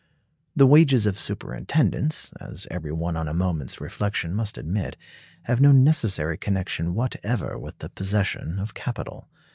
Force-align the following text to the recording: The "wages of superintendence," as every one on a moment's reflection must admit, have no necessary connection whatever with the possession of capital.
The 0.55 0.65
"wages 0.65 1.05
of 1.05 1.19
superintendence," 1.19 2.33
as 2.39 2.67
every 2.71 2.91
one 2.91 3.15
on 3.15 3.27
a 3.27 3.35
moment's 3.35 3.79
reflection 3.79 4.33
must 4.33 4.57
admit, 4.57 4.97
have 5.43 5.61
no 5.61 5.71
necessary 5.71 6.39
connection 6.39 6.95
whatever 6.95 7.55
with 7.59 7.77
the 7.77 7.89
possession 7.89 8.57
of 8.57 8.73
capital. 8.73 9.29